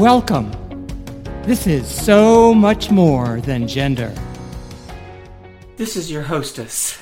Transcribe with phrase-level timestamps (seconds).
[0.00, 0.50] Welcome.
[1.42, 4.14] This is so much more than gender.
[5.76, 6.98] This is your hostess,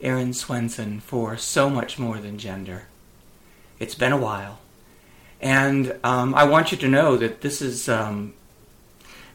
[0.00, 2.84] Erin Swenson, for So Much More Than Gender.
[3.80, 4.60] It's been a while.
[5.40, 8.34] And um, I want you to know that this is um,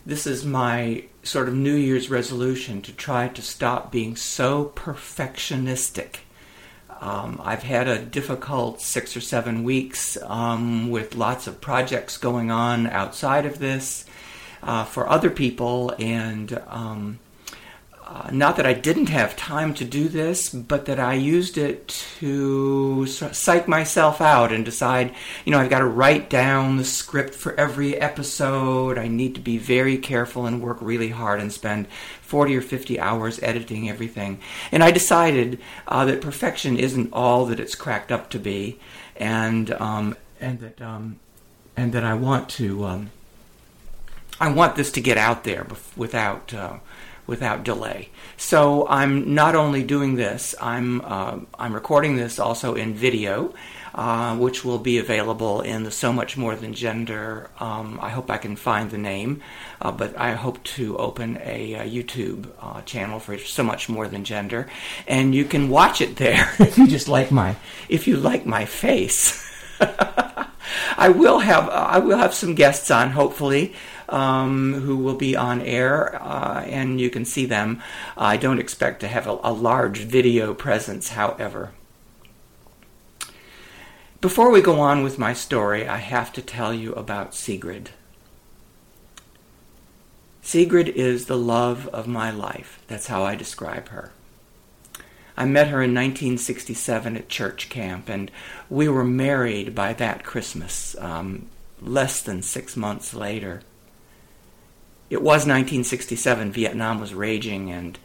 [0.05, 6.20] this is my sort of New Year's resolution to try to stop being so perfectionistic.
[7.02, 12.52] Um, I've had a difficult six or seven weeks um, with lots of projects going
[12.52, 14.06] on outside of this
[14.62, 17.20] uh, for other people, and um,
[18.11, 21.89] uh, not that I didn't have time to do this, but that I used it
[22.18, 25.13] to psych myself out and decide,
[25.45, 28.97] you know, I've got to write down the script for every episode.
[28.97, 31.87] I need to be very careful and work really hard and spend
[32.22, 34.39] 40 or 50 hours editing everything.
[34.71, 38.79] And I decided uh, that perfection isn't all that it's cracked up to be,
[39.17, 41.19] and um, and that um,
[41.77, 43.11] and that I want to um,
[44.39, 46.51] I want this to get out there without.
[46.55, 46.79] Uh,
[47.30, 48.09] without delay.
[48.35, 53.53] So I'm not only doing this, I'm uh, I'm recording this also in video,
[53.94, 57.50] uh, which will be available in the So Much More Than Gender.
[57.59, 59.41] Um, I hope I can find the name,
[59.81, 64.07] uh, but I hope to open a, a YouTube uh, channel for So Much More
[64.07, 64.67] Than Gender,
[65.07, 67.55] and you can watch it there if you just like my
[67.88, 69.45] if you like my face.
[70.97, 73.73] I will have I will have some guests on hopefully
[74.11, 77.81] um, who will be on air, uh, and you can see them.
[78.17, 81.71] I don't expect to have a, a large video presence, however.
[84.21, 87.91] Before we go on with my story, I have to tell you about Sigrid.
[90.41, 92.81] Sigrid is the love of my life.
[92.88, 94.11] That's how I describe her.
[95.38, 98.29] I met her in 1967 at church camp, and
[98.69, 101.47] we were married by that Christmas, um,
[101.81, 103.61] less than six months later.
[105.09, 106.52] It was 1967.
[106.52, 107.97] Vietnam was raging, and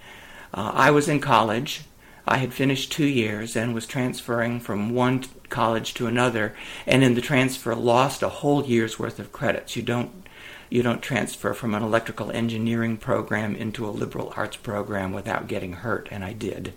[0.52, 1.82] uh, I was in college.
[2.26, 6.54] I had finished two years and was transferring from one college to another,
[6.86, 9.76] and in the transfer lost a whole year's worth of credits.
[9.76, 10.24] You don't
[10.70, 15.74] you don't transfer from an electrical engineering program into a liberal arts program without getting
[15.74, 16.72] hurt, and I did.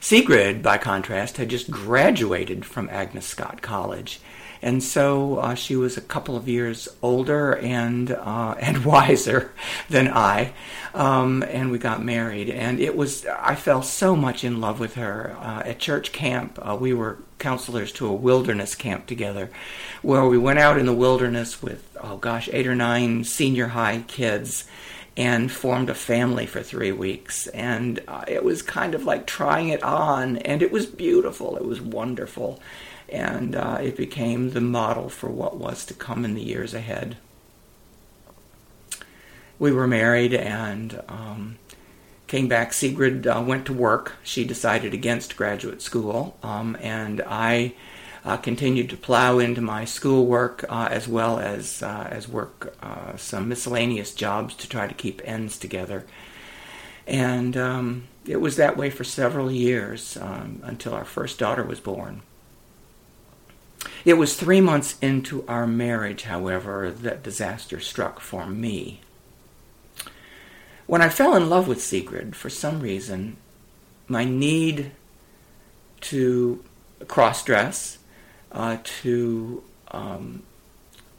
[0.00, 4.20] Sigrid, by contrast, had just graduated from Agnes Scott College
[4.64, 9.52] and so uh, she was a couple of years older and uh, and wiser
[9.90, 10.54] than I,
[10.94, 12.48] um, and we got married.
[12.48, 16.58] And it was I fell so much in love with her uh, at church camp.
[16.60, 19.50] Uh, we were counselors to a wilderness camp together,
[20.00, 24.02] where we went out in the wilderness with oh gosh eight or nine senior high
[24.08, 24.64] kids
[25.14, 27.46] and formed a family for three weeks.
[27.48, 31.56] And uh, it was kind of like trying it on, and it was beautiful.
[31.56, 32.60] It was wonderful
[33.08, 37.16] and uh, it became the model for what was to come in the years ahead.
[39.58, 41.58] We were married and um,
[42.26, 42.72] came back.
[42.72, 44.14] Sigrid uh, went to work.
[44.22, 47.74] She decided against graduate school, um, and I
[48.24, 53.16] uh, continued to plow into my schoolwork uh, as well as uh, as work uh,
[53.16, 56.04] some miscellaneous jobs to try to keep ends together.
[57.06, 61.80] And um, it was that way for several years um, until our first daughter was
[61.80, 62.22] born.
[64.04, 69.00] It was three months into our marriage, however, that disaster struck for me.
[70.86, 73.38] When I fell in love with Sigrid, for some reason,
[74.06, 74.90] my need
[76.02, 76.62] to
[77.08, 77.98] cross dress,
[78.52, 80.42] uh, to um,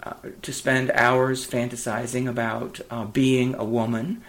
[0.04, 0.14] uh,
[0.44, 4.22] to spend hours fantasizing about uh, being a woman,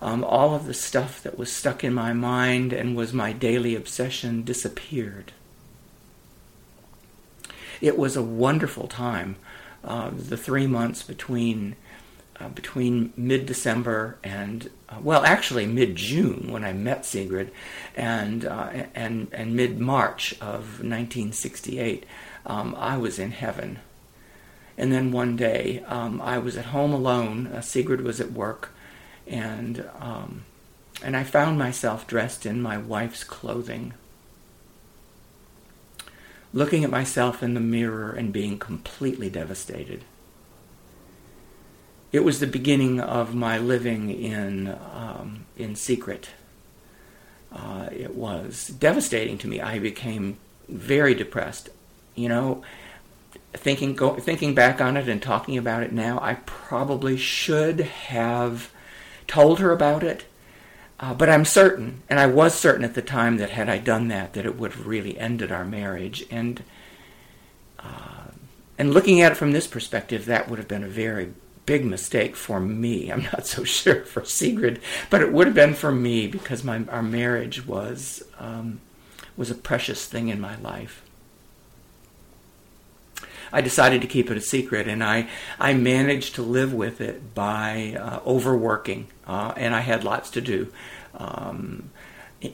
[0.00, 3.74] um, all of the stuff that was stuck in my mind and was my daily
[3.74, 5.32] obsession disappeared
[7.80, 9.36] it was a wonderful time.
[9.84, 11.76] Uh, the three months between
[12.40, 17.50] uh, between mid December and uh, well, actually mid June when I met Sigrid,
[17.96, 22.04] and uh, and and mid March of 1968,
[22.46, 23.78] um, I was in heaven.
[24.76, 27.48] And then one day, um, I was at home alone.
[27.48, 28.70] Uh, Sigrid was at work,
[29.26, 30.44] and um,
[31.02, 33.94] and I found myself dressed in my wife's clothing
[36.52, 40.04] looking at myself in the mirror and being completely devastated.
[42.10, 46.30] It was the beginning of my living in um, in secret.
[47.52, 49.60] Uh, it was devastating to me.
[49.60, 51.68] I became very depressed.
[52.14, 52.62] You know,
[53.52, 58.70] thinking go, thinking back on it and talking about it now, I probably should have
[59.26, 60.24] told her about it
[61.00, 64.08] uh, but I'm certain, and I was certain at the time that had I done
[64.08, 66.24] that, that it would have really ended our marriage.
[66.30, 66.64] And
[67.78, 68.32] uh,
[68.76, 71.34] and looking at it from this perspective, that would have been a very
[71.66, 73.10] big mistake for me.
[73.12, 74.80] I'm not so sure for Sigrid,
[75.10, 78.80] but it would have been for me because my our marriage was um,
[79.36, 81.02] was a precious thing in my life.
[83.52, 85.28] I decided to keep it a secret, and I
[85.58, 90.40] I managed to live with it by uh, overworking, uh, and I had lots to
[90.40, 90.72] do.
[91.14, 91.90] Um,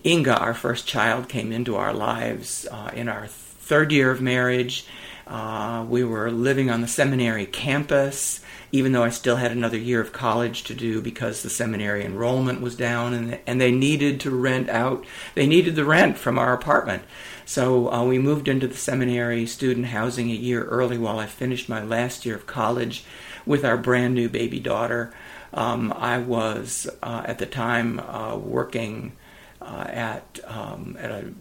[0.04, 4.86] Inga, our first child, came into our lives uh, in our third year of marriage.
[5.26, 8.40] Uh, we were living on the seminary campus,
[8.72, 12.60] even though I still had another year of college to do because the seminary enrollment
[12.60, 16.52] was down and, and they needed to rent out, they needed the rent from our
[16.52, 17.02] apartment.
[17.44, 21.68] So uh, we moved into the seminary student housing a year early while I finished
[21.68, 23.04] my last year of college
[23.46, 25.14] with our brand new baby daughter.
[25.52, 29.12] Um, I was uh, at the time uh, working
[29.60, 31.32] uh, at um, at a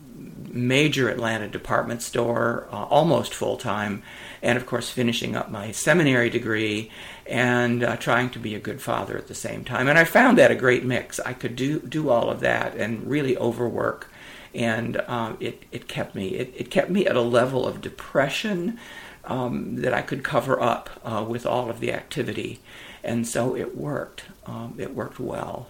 [0.53, 4.03] major Atlanta department store, uh, almost full time,
[4.41, 6.91] and of course finishing up my seminary degree
[7.25, 9.87] and uh, trying to be a good father at the same time.
[9.87, 11.19] And I found that a great mix.
[11.19, 14.09] I could do do all of that and really overwork,
[14.53, 18.79] and um, it it kept me it, it kept me at a level of depression
[19.25, 22.59] um, that I could cover up uh, with all of the activity,
[23.03, 24.25] and so it worked.
[24.45, 25.69] Um, it worked well.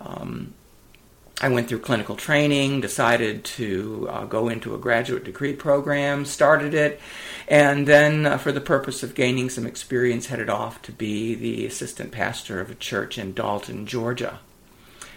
[0.00, 0.54] Um,
[1.40, 6.74] I went through clinical training, decided to uh, go into a graduate degree program, started
[6.74, 7.00] it,
[7.46, 11.64] and then, uh, for the purpose of gaining some experience, headed off to be the
[11.64, 14.40] assistant pastor of a church in Dalton, Georgia.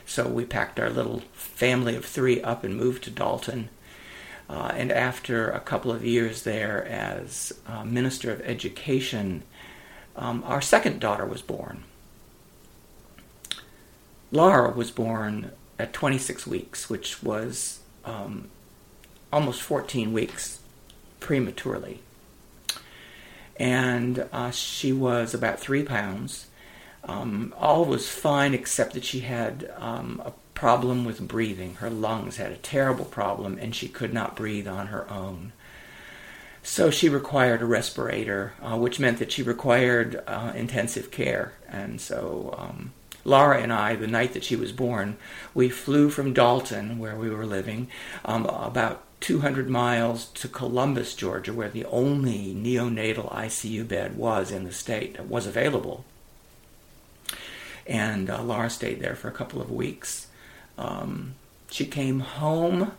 [0.06, 3.70] So we packed our little family of three up and moved to Dalton.
[4.48, 9.42] Uh, and after a couple of years there as uh, minister of education,
[10.16, 11.84] um, our second daughter was born.
[14.32, 15.52] Laura was born
[15.82, 18.50] at 26 weeks, which was um,
[19.34, 20.60] almost 14 weeks
[21.20, 22.00] prematurely.
[23.58, 26.48] And uh, she was about three pounds.
[27.04, 31.76] Um, all was fine except that she had um, a problem with breathing.
[31.76, 35.52] Her lungs had a terrible problem and she could not breathe on her own.
[36.64, 41.54] So she required a respirator, uh, which meant that she required uh, intensive care.
[41.68, 45.18] And so um, Laura and I, the night that she was born,
[45.54, 47.88] we flew from Dalton, where we were living,
[48.26, 54.64] um, about 200 miles to Columbus, Georgia, where the only neonatal ICU bed was in
[54.64, 56.04] the state that was available.
[57.86, 60.28] And uh, Laura stayed there for a couple of weeks.
[60.78, 61.36] Um,
[61.70, 62.94] she came home,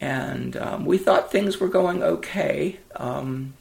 [0.00, 2.78] and um, we thought things were going okay.
[2.96, 3.54] Um,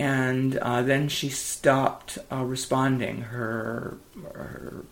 [0.00, 3.20] and uh, then she stopped uh, responding.
[3.20, 3.98] Her,
[4.32, 4.84] her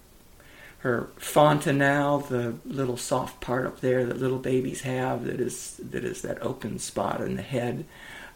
[0.80, 6.04] her fontanelle, the little soft part up there that little babies have, that is that
[6.04, 7.86] is that open spot in the head,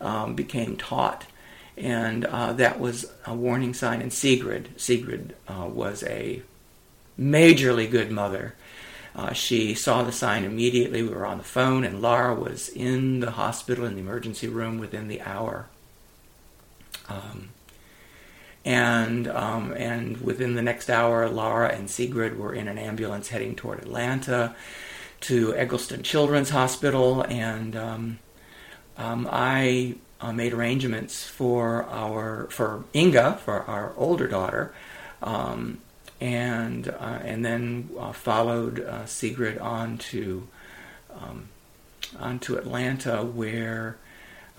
[0.01, 1.27] um, became taut,
[1.77, 4.01] and uh, that was a warning sign.
[4.01, 6.41] And Sigrid, Sigrid uh, was a
[7.21, 8.55] majorly good mother.
[9.15, 11.03] Uh, she saw the sign immediately.
[11.03, 14.79] We were on the phone, and Laura was in the hospital in the emergency room
[14.79, 15.67] within the hour.
[17.09, 17.51] Um,
[18.65, 23.57] and um, and within the next hour, Laura and Sigrid were in an ambulance heading
[23.57, 24.55] toward Atlanta
[25.23, 28.19] to Egleston Children's Hospital, and um,
[28.97, 34.73] um I uh, made arrangements for our for Inga, for our older daughter,
[35.23, 35.79] um,
[36.21, 40.47] and uh, and then uh, followed uh, Sigrid on to
[41.21, 41.49] um,
[42.19, 43.97] on to Atlanta, where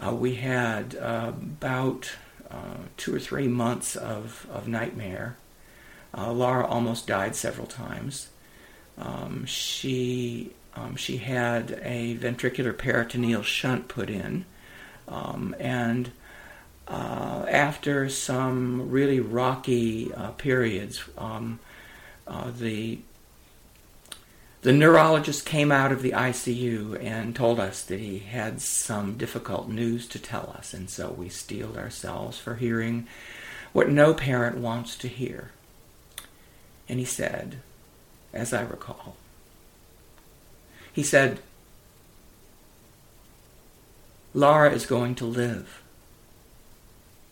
[0.05, 2.11] uh, we had uh, about
[2.53, 5.37] uh, two or three months of, of nightmare.
[6.15, 8.29] Uh, Laura almost died several times.
[8.97, 14.45] Um, she um, she had a ventricular peritoneal shunt put in,
[15.07, 16.11] um, and
[16.87, 21.59] uh, after some really rocky uh, periods, um,
[22.27, 22.99] uh, the
[24.63, 29.67] the neurologist came out of the ICU and told us that he had some difficult
[29.67, 33.05] news to tell us, and so we steeled ourselves for hearing
[33.73, 35.51] what no parent wants to hear.
[36.87, 37.57] And he said,
[38.33, 39.17] as I recall,
[40.93, 41.39] he said,
[44.33, 45.81] Laura is going to live.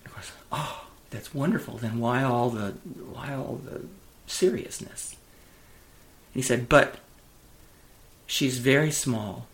[0.06, 1.78] Of course, oh, that's wonderful.
[1.78, 2.72] Then why all the
[3.14, 3.86] why all the
[4.28, 5.16] seriousness?
[6.34, 6.98] And he said, but
[8.32, 9.46] She's very small,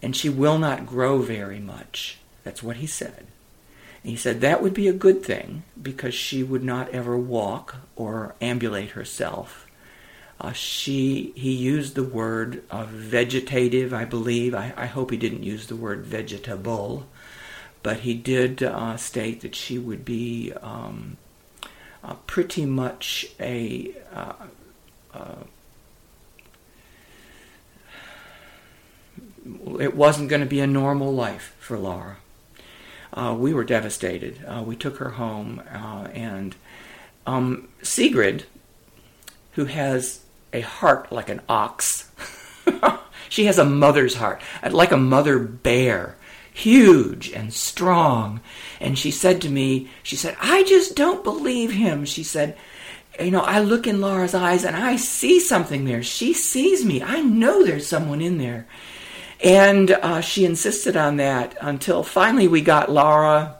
[0.00, 2.18] and she will not grow very much.
[2.44, 3.26] That's what he said.
[4.04, 7.74] And he said that would be a good thing because she would not ever walk
[7.96, 9.66] or ambulate herself.
[10.40, 14.54] Uh, she he used the word uh, vegetative, I believe.
[14.54, 17.08] I, I hope he didn't use the word vegetable,
[17.82, 21.16] but he did uh, state that she would be um,
[22.04, 24.34] uh, pretty much a uh,
[25.12, 25.34] uh,
[29.80, 32.16] it wasn't going to be a normal life for Laura.
[33.12, 34.42] Uh, we were devastated.
[34.46, 36.56] Uh, we took her home, uh, and
[37.26, 38.46] um, Sigrid,
[39.52, 42.10] who has a heart like an ox,
[43.28, 46.16] she has a mother's heart, like a mother bear,
[46.52, 48.40] huge and strong.
[48.80, 52.04] And she said to me, she said, I just don't believe him.
[52.04, 52.56] She said,
[53.20, 56.02] you know, I look in Laura's eyes and I see something there.
[56.02, 57.02] She sees me.
[57.02, 58.66] I know there's someone in there.
[59.42, 63.56] And uh, she insisted on that until finally we got Laura.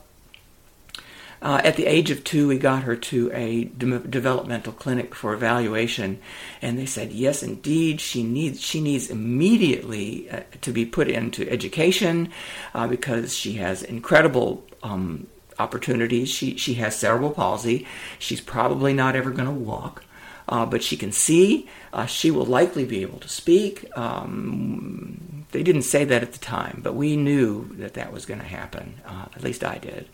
[1.40, 5.34] Uh, at the age of two, we got her to a de- developmental clinic for
[5.34, 6.20] evaluation,
[6.60, 11.50] and they said, "Yes, indeed, she needs she needs immediately uh, to be put into
[11.50, 12.30] education
[12.74, 15.26] uh, because she has incredible um,
[15.58, 16.28] opportunities.
[16.28, 17.88] She she has cerebral palsy.
[18.20, 20.04] She's probably not ever going to walk."
[20.52, 21.66] Uh, but she can see.
[21.94, 23.86] Uh, she will likely be able to speak.
[23.96, 28.40] Um, they didn't say that at the time, but we knew that that was going
[28.40, 29.00] to happen.
[29.06, 30.10] Uh, at least I did.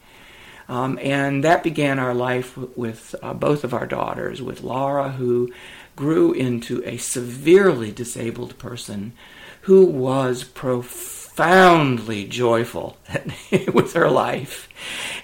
[0.68, 5.52] Um, and that began our life with uh, both of our daughters, with Laura, who
[5.96, 9.14] grew into a severely disabled person
[9.62, 12.96] who was profoundly joyful
[13.74, 14.68] with her life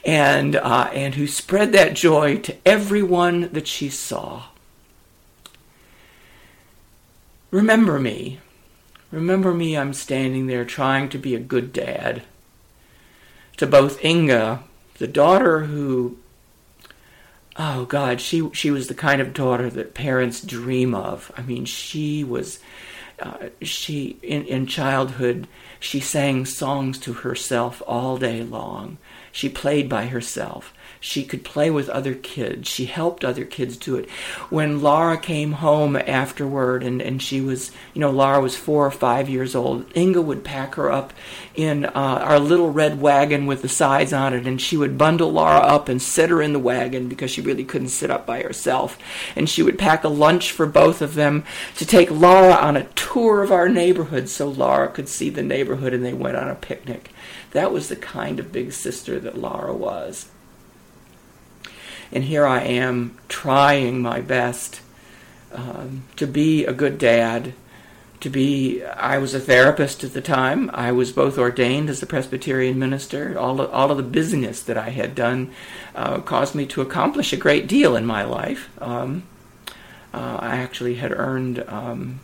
[0.05, 4.47] and, uh, and who spread that joy to everyone that she saw.
[7.55, 8.41] Remember me.
[9.13, 12.25] Remember me, I'm standing there trying to be a good dad.
[13.59, 14.65] To both Inga,
[14.99, 16.19] the daughter who
[17.57, 21.31] oh god she she was the kind of daughter that parents dream of.
[21.37, 22.59] I mean she was
[23.21, 25.47] uh, she in in childhood
[25.79, 28.99] she sang songs to herself all day long.
[29.31, 30.74] She played by herself
[31.05, 32.67] she could play with other kids.
[32.67, 34.09] She helped other kids do it.
[34.49, 38.91] When Laura came home afterward and, and she was, you know, Laura was four or
[38.91, 41.13] five years old, Inga would pack her up
[41.55, 45.31] in uh, our little red wagon with the sides on it and she would bundle
[45.31, 48.41] Laura up and sit her in the wagon because she really couldn't sit up by
[48.41, 48.97] herself.
[49.37, 51.45] And she would pack a lunch for both of them
[51.77, 55.93] to take Laura on a tour of our neighborhood so Laura could see the neighborhood
[55.93, 57.11] and they went on a picnic.
[57.51, 60.31] That was the kind of big sister that Laura was.
[62.15, 64.81] And here I am trying my best
[65.53, 67.55] um, to be a good dad,
[68.21, 70.71] to be, I was a therapist at the time.
[70.73, 73.37] I was both ordained as a Presbyterian minister.
[73.37, 75.51] All of, all of the busyness that I had done
[75.97, 78.71] uh, caused me to accomplish a great deal in my life.
[78.81, 79.25] Um,
[80.15, 82.21] uh, I actually had earned um,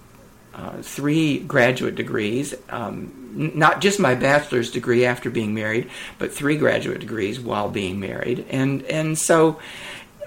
[0.55, 5.89] uh, three graduate degrees, um, n- not just my bachelor's degree after being married,
[6.19, 9.61] but three graduate degrees while being married, and and so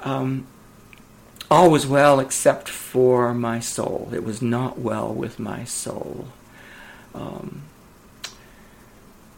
[0.02, 0.48] um,
[1.52, 4.10] all was well except for my soul.
[4.14, 6.28] It was not well with my soul.
[7.14, 7.64] Um,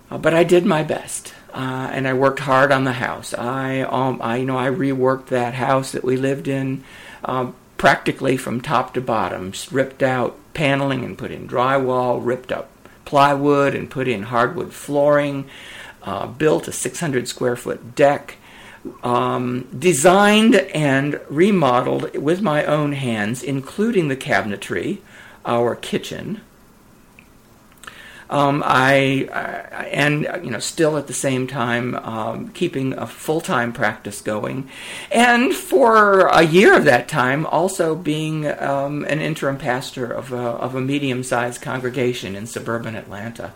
[0.10, 3.34] uh, but I did my best, uh, and I worked hard on the house.
[3.34, 6.84] I, um, I, you know, I reworked that house that we lived in
[7.24, 12.72] uh, practically from top to bottom, ripped out paneling and put in drywall, ripped up
[13.06, 15.48] plywood and put in hardwood flooring,
[16.04, 18.38] uh, built a 600 square foot deck,
[19.04, 25.00] um, designed and remodeled with my own hands, including the cabinetry,
[25.46, 26.42] our kitchen,
[28.30, 33.42] um, I, I, and you know still at the same time um, keeping a full
[33.42, 34.70] time practice going,
[35.12, 40.38] and for a year of that time also being um, an interim pastor of a,
[40.38, 43.54] of a medium sized congregation in suburban Atlanta.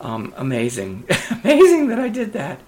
[0.00, 2.60] Um, amazing, amazing that I did that.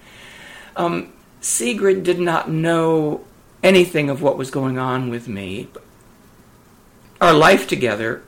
[0.77, 3.25] Um, Sigrid did not know
[3.63, 5.69] anything of what was going on with me.
[7.21, 8.23] Our life together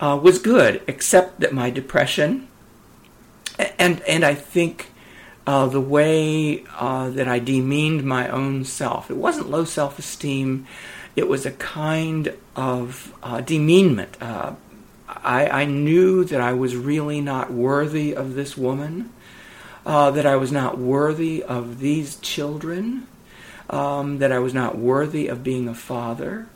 [0.00, 2.48] uh, was good, except that my depression
[3.78, 4.92] and and I think
[5.46, 9.10] uh, the way uh, that I demeaned my own self.
[9.10, 10.66] It wasn't low self esteem.
[11.14, 14.16] It was a kind of uh, demeanment.
[14.20, 14.54] Uh,
[15.08, 19.10] I, I, knew that I was really not worthy of this woman,
[19.86, 23.06] uh, that I was not worthy of these children,
[23.70, 26.48] um, that I was not worthy of being a father,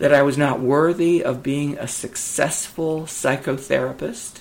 [0.00, 4.40] that I was not worthy of being a successful psychotherapist,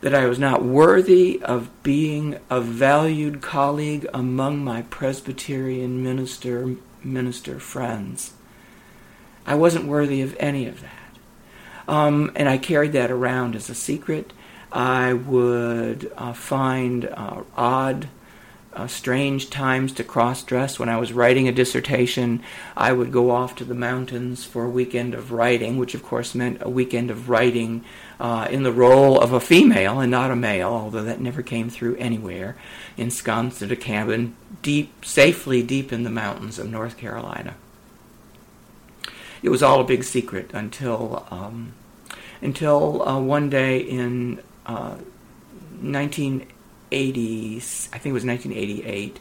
[0.00, 7.58] that I was not worthy of being a valued colleague among my Presbyterian minister minister
[7.58, 8.32] friends.
[9.44, 11.18] I wasn't worthy of any of that.
[11.88, 14.32] Um, and I carried that around as a secret.
[14.70, 18.08] I would uh, find uh, odd
[18.74, 20.78] uh, strange times to cross dress.
[20.78, 22.42] When I was writing a dissertation,
[22.76, 26.34] I would go off to the mountains for a weekend of writing, which of course
[26.34, 27.84] meant a weekend of writing
[28.18, 31.68] uh, in the role of a female and not a male, although that never came
[31.68, 32.56] through anywhere,
[32.96, 37.54] ensconced in a cabin deep, safely deep in the mountains of North Carolina.
[39.42, 41.74] It was all a big secret until um,
[42.40, 44.96] until uh, one day in uh,
[45.80, 46.46] 19
[46.92, 49.18] 80s, I think it was 1988,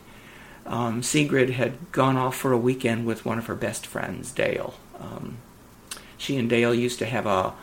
[0.65, 4.75] um, Sigrid had gone off for a weekend with one of her best friends, Dale.
[4.99, 5.37] Um,
[6.17, 7.53] she and Dale used to have a,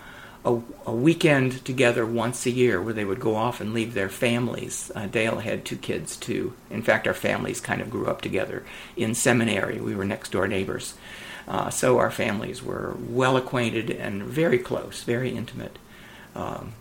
[0.44, 4.08] a, a, weekend together once a year where they would go off and leave their
[4.08, 4.90] families.
[4.94, 6.54] Uh, Dale had two kids too.
[6.70, 8.64] In fact, our families kind of grew up together
[8.96, 9.80] in seminary.
[9.80, 10.94] We were next door neighbors.
[11.46, 15.78] Uh, so our families were well acquainted and very close, very intimate.
[16.34, 16.72] Um,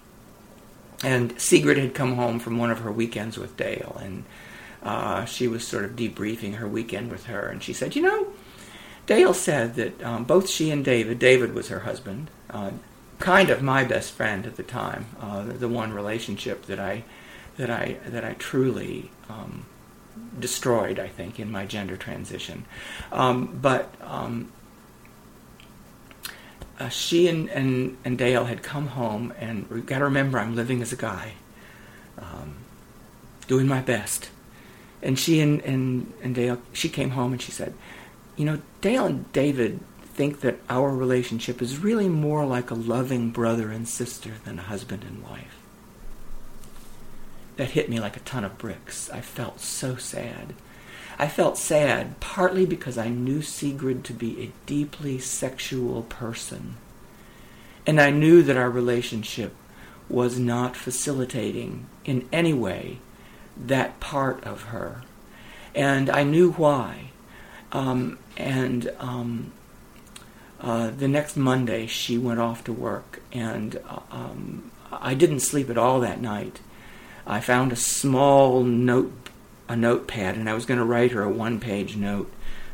[1.04, 4.24] and Sigrid had come home from one of her weekends with Dale, and
[4.84, 8.28] uh, she was sort of debriefing her weekend with her, and she said, "You know,
[9.06, 12.72] Dale said that um, both she and David, David was her husband, uh,
[13.20, 17.04] kind of my best friend at the time, uh, the, the, one relationship that I
[17.58, 19.66] that I that I truly um,
[20.40, 22.66] destroyed, I think, in my gender transition.
[23.12, 24.52] Um, but um,
[26.80, 30.56] uh, she and, and, and Dale had come home, and we've got to remember I'm
[30.56, 31.34] living as a guy,
[32.18, 32.56] um,
[33.48, 34.30] doing my best.
[35.02, 37.74] And she and, and, and Dale, she came home and she said,
[38.36, 43.30] You know, Dale and David think that our relationship is really more like a loving
[43.30, 45.60] brother and sister than a husband and wife.
[47.58, 49.10] That hit me like a ton of bricks.
[49.12, 50.54] I felt so sad.
[51.20, 56.76] I felt sad, partly because I knew Sigrid to be a deeply sexual person.
[57.88, 59.56] And I knew that our relationship
[60.10, 63.00] was not facilitating in any way
[63.58, 65.04] that part of her.
[65.74, 67.12] And I knew why.
[67.72, 69.52] Um, and um,
[70.60, 75.70] uh, the next Monday, she went off to work, and uh, um, I didn't sleep
[75.70, 76.60] at all that night.
[77.26, 79.27] I found a small note
[79.68, 82.32] a notepad, and I was going to write her a one page note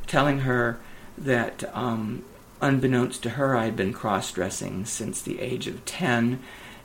[0.07, 0.79] telling her
[1.17, 2.23] that, um,
[2.61, 6.39] unbeknownst to her, I had been cross dressing since the age of 10,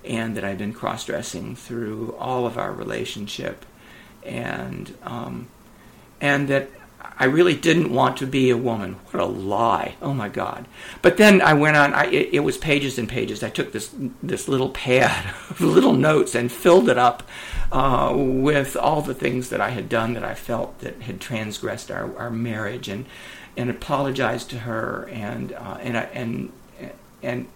[0.05, 3.65] and that I'd been cross dressing through all of our relationship,
[4.23, 5.49] and, um,
[6.21, 8.95] and that I really didn't want to be a woman.
[9.11, 9.97] What a lie!
[10.03, 10.67] Oh my God!
[11.03, 11.95] But then I went on.
[11.95, 13.43] I, it, it, was pages and pages.
[13.43, 17.23] I took this this little pad of little notes and filled it up
[17.73, 21.91] uh, with all the things that I had done that I felt that had transgressed
[21.91, 23.07] our, our marriage, and
[23.57, 26.53] and apologized to her, and uh, and and
[27.23, 27.49] and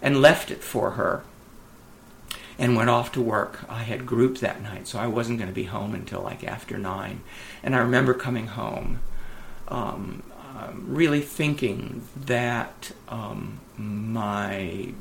[0.00, 1.22] and left it for her
[2.58, 3.64] and went off to work.
[3.68, 6.78] I had group that night, so I wasn't going to be home until like after
[6.78, 7.20] nine.
[7.62, 9.00] And I remember coming home,
[9.68, 10.22] um,
[10.56, 14.92] uh, really thinking that um, my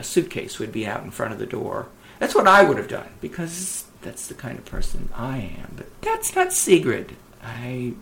[0.00, 1.88] suitcase would be out in front of the door.
[2.18, 5.74] That's what I would have done because that's the kind of person I am.
[5.76, 7.16] But that's not Sigrid.
[7.42, 7.94] I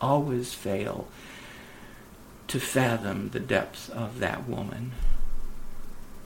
[0.00, 1.08] always fail
[2.48, 4.92] to fathom the depth of that woman.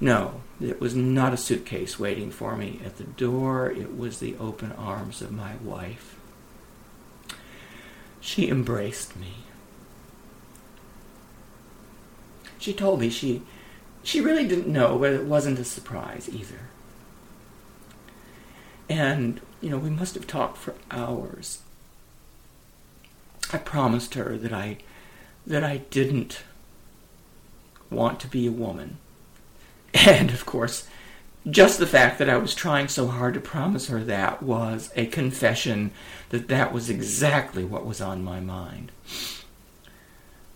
[0.01, 3.71] No, it was not a suitcase waiting for me at the door.
[3.71, 6.17] It was the open arms of my wife.
[8.21, 9.35] She embraced me.
[12.59, 13.43] She told me she
[14.03, 16.61] she really didn't know, but it wasn't a surprise either.
[18.89, 21.61] And, you know, we must have talked for hours.
[23.53, 24.79] I promised her that I
[25.47, 26.43] that I didn't
[27.91, 28.99] want to be a woman
[30.07, 30.87] and of course,
[31.49, 35.07] just the fact that I was trying so hard to promise her that was a
[35.07, 35.93] confession
[36.31, 38.93] that that was exactly what was on my mind.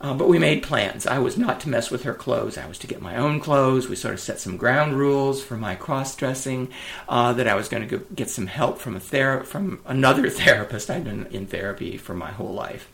[0.01, 1.07] Uh, but we made plans.
[1.07, 2.59] I was not to mess with her clothes.
[2.59, 3.89] I was to get my own clothes.
[3.89, 6.69] We sort of set some ground rules for my cross dressing.
[7.09, 10.91] Uh, that I was going to get some help from a ther- from another therapist.
[10.91, 12.89] I'd been in therapy for my whole life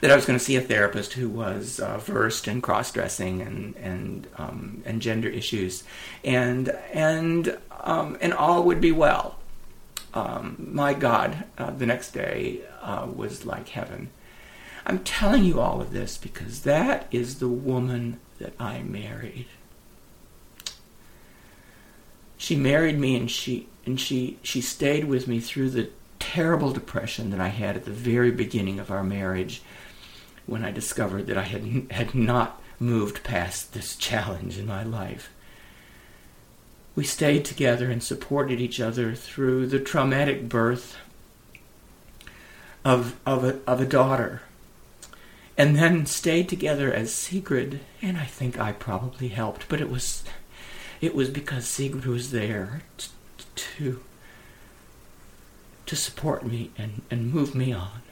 [0.00, 3.40] that I was going to see a therapist who was uh, versed in cross dressing
[3.40, 5.84] and and um, and gender issues,
[6.24, 9.38] and and um, and all would be well.
[10.14, 14.10] Um, my God, uh, the next day uh, was like heaven.
[14.86, 19.46] I'm telling you all of this because that is the woman that I married.
[22.38, 25.90] She married me, and she and she she stayed with me through the
[26.36, 29.62] terrible depression that I had at the very beginning of our marriage
[30.44, 35.30] when I discovered that I had, had not moved past this challenge in my life.
[36.94, 40.98] We stayed together and supported each other through the traumatic birth
[42.84, 44.42] of, of, a, of a daughter
[45.56, 50.22] and then stayed together as Sigrid, and I think I probably helped, but it was
[51.00, 53.08] it was because Sigrid was there t-
[53.54, 54.00] to
[55.86, 58.02] to support me and, and move me on.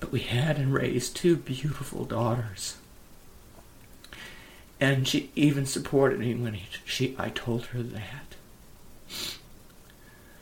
[0.00, 2.76] But we had and raised two beautiful daughters.
[4.80, 8.34] And she even supported me when he, she I told her that.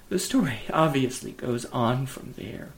[0.08, 2.70] The story obviously goes on from there.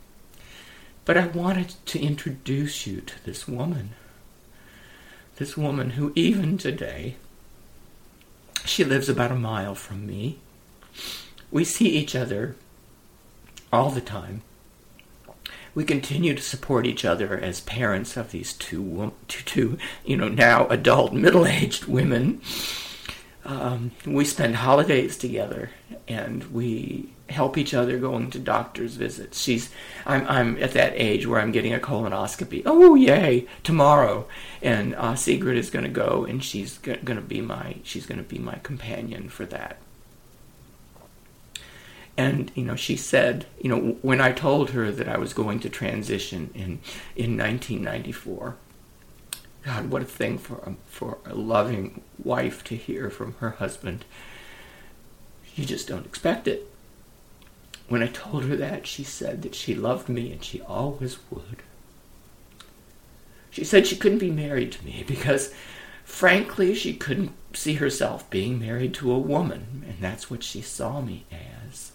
[1.04, 3.90] But I wanted to introduce you to this woman.
[5.36, 7.16] This woman who, even today,
[8.64, 10.38] she lives about a mile from me.
[11.54, 12.56] We see each other
[13.72, 14.42] all the time.
[15.72, 20.28] We continue to support each other as parents of these two, two, two you know,
[20.28, 22.40] now adult middle-aged women.
[23.44, 25.70] Um, we spend holidays together,
[26.08, 29.40] and we help each other going to doctor's visits.
[29.40, 29.70] She's
[30.06, 32.62] I'm I'm at that age where I'm getting a colonoscopy.
[32.66, 33.46] Oh yay!
[33.62, 34.26] Tomorrow,
[34.60, 38.18] and uh, Sigrid is going to go, and she's going to be my she's going
[38.18, 39.76] to be my companion for that.
[42.16, 45.60] And you know, she said, you know, when I told her that I was going
[45.60, 46.80] to transition in
[47.16, 48.56] in 1994.
[49.64, 54.04] God, what a thing for a, for a loving wife to hear from her husband.
[55.56, 56.68] You just don't expect it.
[57.88, 61.62] When I told her that, she said that she loved me and she always would.
[63.50, 65.54] She said she couldn't be married to me because,
[66.04, 71.00] frankly, she couldn't see herself being married to a woman, and that's what she saw
[71.00, 71.92] me as.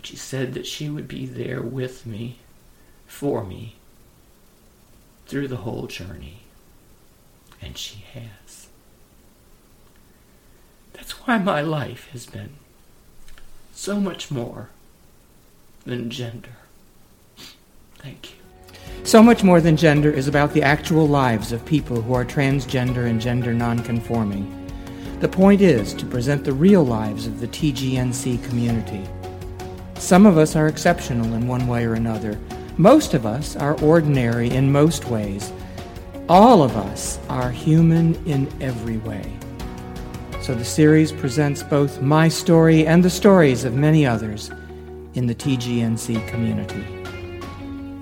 [0.00, 2.38] But she said that she would be there with me,
[3.06, 3.76] for me,
[5.26, 6.38] through the whole journey.
[7.60, 8.68] And she has.
[10.94, 12.52] That's why my life has been
[13.74, 14.70] so much more
[15.84, 16.56] than gender.
[17.96, 18.36] Thank you.
[19.04, 23.04] So Much More Than Gender is about the actual lives of people who are transgender
[23.06, 24.48] and gender nonconforming.
[25.20, 29.06] The point is to present the real lives of the TGNC community.
[30.00, 32.36] Some of us are exceptional in one way or another.
[32.76, 35.52] Most of us are ordinary in most ways.
[36.28, 39.40] All of us are human in every way
[40.42, 44.50] so the series presents both my story and the stories of many others
[45.14, 46.84] in the TGNC community.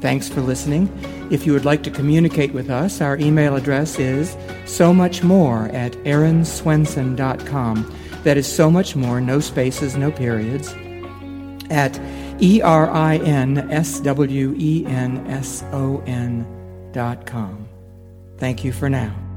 [0.00, 0.88] Thanks for listening.
[1.30, 5.66] If you would like to communicate with us, our email address is so much more
[5.74, 7.94] at erinswenson.com.
[8.22, 10.74] That is so much more, no spaces, no periods,
[11.70, 12.00] at
[12.40, 16.46] E R I N S W E N S O N
[16.92, 17.68] dot com.
[18.38, 19.27] Thank you for now.